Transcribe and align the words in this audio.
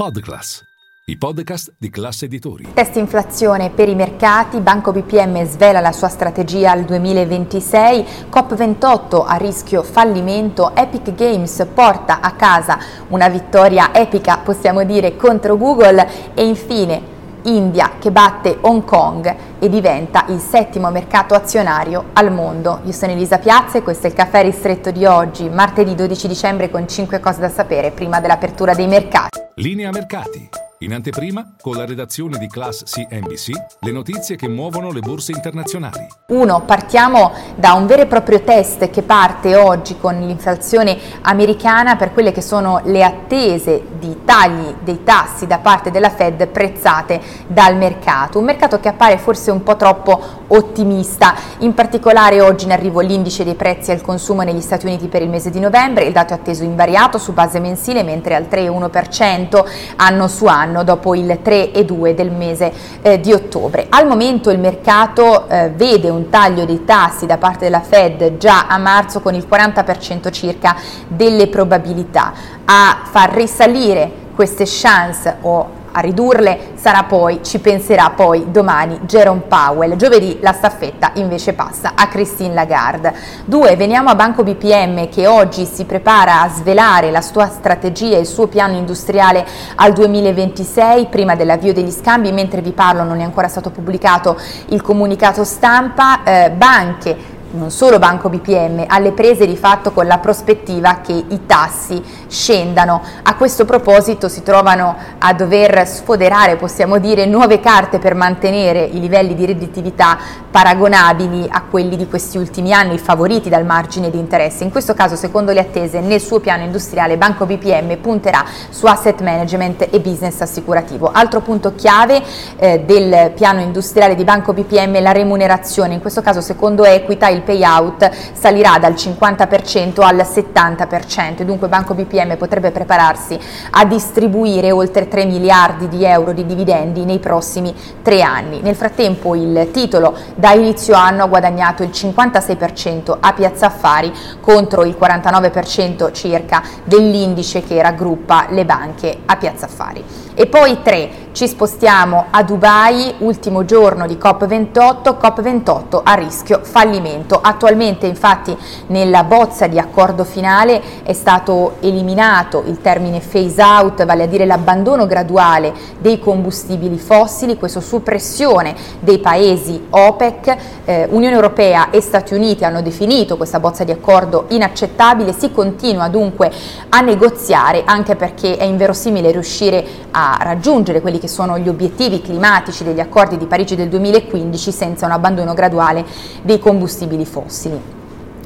Podclass, 0.00 0.64
i 1.08 1.18
podcast 1.18 1.74
di 1.76 1.90
classe 1.90 2.24
editori. 2.24 2.72
Test 2.72 2.96
inflazione 2.96 3.68
per 3.68 3.90
i 3.90 3.94
mercati, 3.94 4.60
Banco 4.60 4.92
BPM 4.92 5.44
svela 5.44 5.80
la 5.80 5.92
sua 5.92 6.08
strategia 6.08 6.70
al 6.70 6.84
2026, 6.84 8.06
COP28 8.32 9.24
a 9.26 9.36
rischio 9.36 9.82
fallimento, 9.82 10.74
Epic 10.74 11.14
Games 11.14 11.66
porta 11.74 12.20
a 12.22 12.32
casa 12.32 12.78
una 13.08 13.28
vittoria 13.28 13.92
epica, 13.92 14.38
possiamo 14.38 14.84
dire, 14.84 15.16
contro 15.16 15.58
Google 15.58 16.32
e 16.32 16.46
infine 16.46 17.18
India 17.42 17.92
che 17.98 18.10
batte 18.10 18.58
Hong 18.62 18.84
Kong 18.84 19.34
e 19.58 19.68
diventa 19.68 20.24
il 20.28 20.40
settimo 20.40 20.90
mercato 20.90 21.34
azionario 21.34 22.06
al 22.14 22.32
mondo. 22.32 22.80
Io 22.84 22.92
sono 22.92 23.12
Elisa 23.12 23.38
Piazza 23.38 23.78
e 23.78 23.82
questo 23.82 24.06
è 24.06 24.10
il 24.10 24.16
caffè 24.16 24.42
ristretto 24.42 24.90
di 24.90 25.04
oggi, 25.04 25.48
martedì 25.48 25.94
12 25.94 26.28
dicembre 26.28 26.70
con 26.70 26.88
5 26.88 27.20
cose 27.20 27.40
da 27.40 27.48
sapere 27.48 27.90
prima 27.90 28.20
dell'apertura 28.20 28.74
dei 28.74 28.86
mercati. 28.86 29.19
Linea 29.60 29.90
mercati. 29.90 30.69
In 30.82 30.94
anteprima, 30.94 31.56
con 31.60 31.76
la 31.76 31.84
redazione 31.84 32.38
di 32.38 32.46
Class 32.46 32.84
CNBC, 32.84 33.50
le 33.80 33.92
notizie 33.92 34.36
che 34.36 34.48
muovono 34.48 34.90
le 34.90 35.00
borse 35.00 35.30
internazionali. 35.30 36.06
Uno, 36.28 36.62
partiamo 36.62 37.32
da 37.54 37.74
un 37.74 37.84
vero 37.84 38.00
e 38.00 38.06
proprio 38.06 38.40
test 38.40 38.88
che 38.88 39.02
parte 39.02 39.56
oggi 39.56 39.98
con 39.98 40.18
l'inflazione 40.18 40.96
americana 41.20 41.96
per 41.96 42.14
quelle 42.14 42.32
che 42.32 42.40
sono 42.40 42.80
le 42.84 43.04
attese 43.04 43.88
di 43.98 44.20
tagli 44.24 44.76
dei 44.82 45.04
tassi 45.04 45.46
da 45.46 45.58
parte 45.58 45.90
della 45.90 46.08
Fed 46.08 46.46
prezzate 46.46 47.20
dal 47.46 47.76
mercato. 47.76 48.38
Un 48.38 48.46
mercato 48.46 48.80
che 48.80 48.88
appare 48.88 49.18
forse 49.18 49.50
un 49.50 49.62
po' 49.62 49.76
troppo 49.76 50.18
ottimista. 50.46 51.34
In 51.58 51.74
particolare 51.74 52.40
oggi 52.40 52.64
in 52.64 52.72
arrivo 52.72 53.00
l'indice 53.00 53.44
dei 53.44 53.54
prezzi 53.54 53.90
al 53.90 54.00
consumo 54.00 54.40
negli 54.44 54.62
Stati 54.62 54.86
Uniti 54.86 55.08
per 55.08 55.20
il 55.20 55.28
mese 55.28 55.50
di 55.50 55.60
novembre, 55.60 56.04
il 56.04 56.12
dato 56.12 56.32
è 56.32 56.36
atteso 56.36 56.64
invariato 56.64 57.18
su 57.18 57.34
base 57.34 57.60
mensile, 57.60 58.02
mentre 58.02 58.34
al 58.34 58.46
3,1% 58.50 59.62
anno 59.96 60.26
su 60.26 60.46
anno 60.46 60.68
anno 60.70 60.84
dopo 60.84 61.14
il 61.14 61.40
3,2 61.42 62.14
del 62.14 62.30
mese 62.30 62.72
eh, 63.02 63.20
di 63.20 63.32
ottobre. 63.32 63.86
Al 63.88 64.06
momento 64.06 64.50
il 64.50 64.58
mercato 64.58 65.48
eh, 65.48 65.70
vede 65.74 66.08
un 66.08 66.30
taglio 66.30 66.64
dei 66.64 66.84
tassi 66.84 67.26
da 67.26 67.36
parte 67.36 67.64
della 67.64 67.80
Fed 67.80 68.36
già 68.38 68.66
a 68.68 68.78
marzo 68.78 69.20
con 69.20 69.34
il 69.34 69.46
40% 69.50 70.30
circa 70.30 70.76
delle 71.08 71.48
probabilità. 71.48 72.32
A 72.64 73.00
far 73.10 73.32
risalire 73.32 74.28
queste 74.34 74.64
chance 74.66 75.36
o 75.42 75.78
a 75.92 76.00
ridurle 76.00 76.72
sarà 76.74 77.04
poi, 77.04 77.40
ci 77.42 77.58
penserà 77.58 78.10
poi 78.10 78.50
domani 78.50 79.00
Jerome 79.02 79.42
Powell. 79.46 79.96
Giovedì 79.96 80.38
la 80.40 80.52
staffetta 80.52 81.12
invece 81.14 81.52
passa 81.52 81.92
a 81.94 82.08
Christine 82.08 82.54
Lagarde. 82.54 83.14
Due, 83.44 83.76
veniamo 83.76 84.08
a 84.10 84.14
Banco 84.14 84.42
BPM 84.42 85.08
che 85.08 85.26
oggi 85.26 85.64
si 85.64 85.84
prepara 85.84 86.42
a 86.42 86.48
svelare 86.48 87.10
la 87.10 87.20
sua 87.20 87.48
strategia 87.48 88.16
e 88.16 88.20
il 88.20 88.26
suo 88.26 88.46
piano 88.46 88.76
industriale 88.76 89.46
al 89.76 89.92
2026 89.92 91.06
prima 91.06 91.34
dell'avvio 91.34 91.72
degli 91.72 91.90
scambi. 91.90 92.32
Mentre 92.32 92.60
vi 92.60 92.72
parlo 92.72 93.02
non 93.02 93.20
è 93.20 93.24
ancora 93.24 93.48
stato 93.48 93.70
pubblicato 93.70 94.38
il 94.68 94.82
comunicato 94.82 95.44
stampa. 95.44 96.22
Eh, 96.22 96.50
banche 96.50 97.38
non 97.52 97.70
solo 97.70 97.98
Banco 97.98 98.28
BPM, 98.28 98.84
alle 98.86 99.12
prese 99.12 99.46
di 99.46 99.56
fatto 99.56 99.92
con 99.92 100.06
la 100.06 100.18
prospettiva 100.18 101.00
che 101.00 101.12
i 101.12 101.46
tassi 101.46 102.02
scendano. 102.28 103.02
A 103.22 103.34
questo 103.34 103.64
proposito 103.64 104.28
si 104.28 104.42
trovano 104.42 104.96
a 105.18 105.32
dover 105.32 105.86
sfoderare, 105.86 106.56
possiamo 106.56 106.98
dire, 106.98 107.26
nuove 107.26 107.60
carte 107.60 107.98
per 107.98 108.14
mantenere 108.14 108.84
i 108.84 109.00
livelli 109.00 109.34
di 109.34 109.46
redditività 109.46 110.18
paragonabili 110.50 111.46
a 111.50 111.62
quelli 111.68 111.96
di 111.96 112.08
questi 112.08 112.38
ultimi 112.38 112.72
anni, 112.72 112.98
favoriti 112.98 113.48
dal 113.48 113.64
margine 113.64 114.10
di 114.10 114.18
interesse. 114.18 114.64
In 114.64 114.70
questo 114.70 114.94
caso, 114.94 115.16
secondo 115.16 115.52
le 115.52 115.60
attese, 115.60 116.00
nel 116.00 116.20
suo 116.20 116.40
piano 116.40 116.62
industriale 116.62 117.16
Banco 117.16 117.46
BPM 117.46 117.96
punterà 117.98 118.44
su 118.68 118.86
asset 118.86 119.20
management 119.22 119.88
e 119.90 120.00
business 120.00 120.40
assicurativo. 120.40 121.10
Altro 121.12 121.40
punto 121.40 121.74
chiave 121.74 122.22
eh, 122.56 122.80
del 122.84 123.32
piano 123.34 123.60
industriale 123.60 124.14
di 124.14 124.24
Banco 124.24 124.52
BPM 124.52 124.94
è 124.94 125.00
la 125.00 125.12
remunerazione. 125.12 125.94
In 125.94 126.00
questo 126.00 126.20
caso, 126.20 126.40
secondo 126.40 126.84
Equita, 126.84 127.28
il 127.28 127.39
payout 127.42 128.10
salirà 128.32 128.78
dal 128.78 128.92
50% 128.92 130.02
al 130.02 130.16
70%. 130.16 131.42
Dunque 131.42 131.68
Banco 131.68 131.94
BPM 131.94 132.36
potrebbe 132.36 132.70
prepararsi 132.70 133.38
a 133.70 133.84
distribuire 133.84 134.70
oltre 134.70 135.08
3 135.08 135.24
miliardi 135.24 135.88
di 135.88 136.04
euro 136.04 136.32
di 136.32 136.46
dividendi 136.46 137.04
nei 137.04 137.18
prossimi 137.18 137.74
tre 138.02 138.22
anni. 138.22 138.60
Nel 138.60 138.74
frattempo 138.74 139.34
il 139.34 139.70
titolo 139.72 140.16
da 140.34 140.52
inizio 140.52 140.94
anno 140.94 141.24
ha 141.24 141.26
guadagnato 141.26 141.82
il 141.82 141.90
56% 141.90 143.16
a 143.18 143.32
Piazza 143.32 143.66
Affari 143.66 144.12
contro 144.40 144.84
il 144.84 144.96
49% 144.98 146.12
circa 146.12 146.62
dell'indice 146.84 147.62
che 147.62 147.80
raggruppa 147.80 148.46
le 148.50 148.64
banche 148.64 149.18
a 149.26 149.36
Piazza 149.36 149.66
Affari. 149.66 150.04
E 150.34 150.46
poi 150.46 150.80
tre, 150.82 151.28
ci 151.32 151.46
spostiamo 151.46 152.26
a 152.30 152.42
Dubai, 152.42 153.14
ultimo 153.18 153.64
giorno 153.64 154.06
di 154.06 154.14
COP28, 154.20 155.16
COP28 155.16 156.00
a 156.02 156.14
rischio 156.14 156.60
fallimento. 156.62 157.38
Attualmente 157.40 158.06
infatti 158.06 158.56
nella 158.88 159.22
bozza 159.22 159.68
di 159.68 159.78
accordo 159.78 160.24
finale 160.24 160.82
è 161.04 161.12
stato 161.12 161.76
eliminato 161.80 162.64
il 162.66 162.80
termine 162.80 163.20
phase 163.20 163.62
out, 163.62 164.04
vale 164.04 164.24
a 164.24 164.26
dire 164.26 164.44
l'abbandono 164.44 165.06
graduale 165.06 165.72
dei 165.98 166.18
combustibili 166.18 166.98
fossili, 166.98 167.56
questo 167.56 167.80
su 167.80 168.02
pressione 168.02 168.74
dei 168.98 169.20
paesi 169.20 169.86
OPEC. 169.88 170.56
Eh, 170.84 171.06
Unione 171.10 171.34
Europea 171.34 171.90
e 171.90 172.00
Stati 172.00 172.34
Uniti 172.34 172.64
hanno 172.64 172.82
definito 172.82 173.36
questa 173.36 173.60
bozza 173.60 173.84
di 173.84 173.92
accordo 173.92 174.46
inaccettabile, 174.48 175.32
si 175.32 175.52
continua 175.52 176.08
dunque 176.08 176.50
a 176.88 177.00
negoziare 177.00 177.82
anche 177.84 178.16
perché 178.16 178.56
è 178.56 178.64
inverosimile 178.64 179.30
riuscire 179.30 179.86
a 180.10 180.36
raggiungere 180.42 181.00
quelli 181.00 181.18
che 181.20 181.28
sono 181.28 181.58
gli 181.58 181.68
obiettivi 181.68 182.20
climatici 182.20 182.82
degli 182.82 182.98
accordi 182.98 183.36
di 183.36 183.46
Parigi 183.46 183.76
del 183.76 183.88
2015 183.88 184.72
senza 184.72 185.06
un 185.06 185.12
abbandono 185.12 185.54
graduale 185.54 186.04
dei 186.42 186.58
combustibili 186.58 187.24
fossili. 187.24 187.99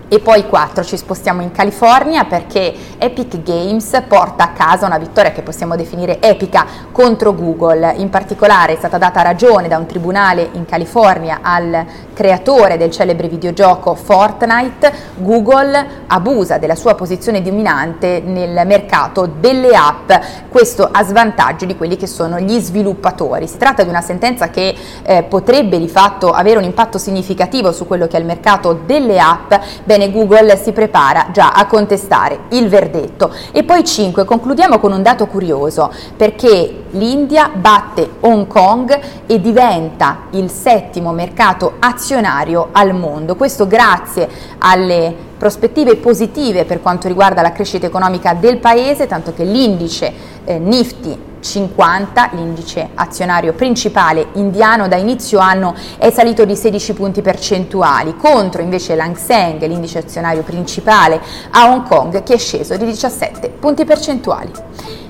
E 0.08 0.20
poi 0.20 0.46
4 0.46 0.84
ci 0.84 0.96
spostiamo 0.98 1.40
in 1.40 1.50
California 1.50 2.24
perché 2.24 2.74
Epic 2.98 3.42
Games 3.42 4.02
porta 4.06 4.44
a 4.44 4.48
casa 4.48 4.86
una 4.86 4.98
vittoria 4.98 5.32
che 5.32 5.42
possiamo 5.42 5.76
definire 5.76 6.20
epica 6.20 6.66
contro 6.92 7.34
Google. 7.34 7.94
In 7.96 8.10
particolare 8.10 8.74
è 8.74 8.76
stata 8.76 8.98
data 8.98 9.22
ragione 9.22 9.66
da 9.66 9.78
un 9.78 9.86
tribunale 9.86 10.50
in 10.52 10.66
California 10.66 11.38
al 11.42 11.84
creatore 12.12 12.76
del 12.76 12.90
celebre 12.90 13.28
videogioco 13.28 13.94
Fortnite. 13.94 14.92
Google 15.16 15.86
abusa 16.06 16.58
della 16.58 16.76
sua 16.76 16.94
posizione 16.94 17.42
dominante 17.42 18.20
nel 18.24 18.66
mercato 18.66 19.26
delle 19.40 19.74
app, 19.74 20.12
questo 20.48 20.88
a 20.90 21.02
svantaggio 21.02 21.64
di 21.64 21.76
quelli 21.76 21.96
che 21.96 22.06
sono 22.06 22.38
gli 22.38 22.60
sviluppatori. 22.60 23.48
Si 23.48 23.56
tratta 23.56 23.82
di 23.82 23.88
una 23.88 24.02
sentenza 24.02 24.50
che 24.50 24.74
eh, 25.02 25.22
potrebbe 25.24 25.78
di 25.78 25.88
fatto 25.88 26.30
avere 26.30 26.58
un 26.58 26.64
impatto 26.64 26.98
significativo 26.98 27.72
su 27.72 27.86
quello 27.86 28.06
che 28.06 28.16
è 28.16 28.20
il 28.20 28.26
mercato 28.26 28.80
delle 28.84 29.18
app. 29.18 29.54
Bene, 29.84 29.93
Bene, 29.96 30.10
Google 30.10 30.56
si 30.56 30.72
prepara 30.72 31.28
già 31.30 31.52
a 31.52 31.66
contestare 31.66 32.46
il 32.48 32.68
verdetto. 32.68 33.32
E 33.52 33.62
poi 33.62 33.84
5, 33.84 34.24
concludiamo 34.24 34.80
con 34.80 34.90
un 34.90 35.02
dato 35.04 35.28
curioso, 35.28 35.88
perché 36.16 36.86
l'India 36.90 37.48
batte 37.54 38.14
Hong 38.22 38.48
Kong 38.48 38.98
e 39.24 39.40
diventa 39.40 40.22
il 40.30 40.50
settimo 40.50 41.12
mercato 41.12 41.74
azionario 41.78 42.70
al 42.72 42.92
mondo. 42.92 43.36
Questo 43.36 43.68
grazie 43.68 44.28
alle 44.58 45.14
prospettive 45.38 45.94
positive 45.94 46.64
per 46.64 46.82
quanto 46.82 47.06
riguarda 47.06 47.40
la 47.40 47.52
crescita 47.52 47.86
economica 47.86 48.34
del 48.34 48.58
paese, 48.58 49.06
tanto 49.06 49.32
che 49.32 49.44
l'indice 49.44 50.12
eh, 50.44 50.58
Nifty 50.58 51.33
50, 51.44 52.30
l'indice 52.32 52.88
azionario 52.94 53.52
principale 53.52 54.28
indiano 54.34 54.88
da 54.88 54.96
inizio 54.96 55.38
anno 55.38 55.74
è 55.98 56.10
salito 56.10 56.44
di 56.46 56.56
16 56.56 56.94
punti 56.94 57.20
percentuali, 57.20 58.16
contro 58.16 58.62
invece 58.62 58.94
l'Hang 58.94 59.16
Seng, 59.16 59.62
l'indice 59.66 59.98
azionario 59.98 60.42
principale 60.42 61.20
a 61.50 61.68
Hong 61.68 61.86
Kong, 61.86 62.22
che 62.22 62.34
è 62.34 62.38
sceso 62.38 62.76
di 62.76 62.86
17 62.86 63.50
punti 63.50 63.84
percentuali. 63.84 64.50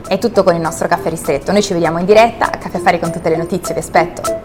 È 0.07 0.19
tutto 0.19 0.43
con 0.43 0.55
il 0.55 0.61
nostro 0.61 0.89
caffè 0.89 1.09
ristretto, 1.09 1.53
noi 1.53 1.63
ci 1.63 1.73
vediamo 1.73 1.99
in 1.99 2.05
diretta 2.05 2.47
a 2.47 2.59
Caffè 2.59 2.77
Affari 2.77 2.99
con 2.99 3.13
tutte 3.13 3.31
le 3.31 3.37
notizie, 3.37 3.73
vi 3.73 3.81
aspetto. 3.81 4.44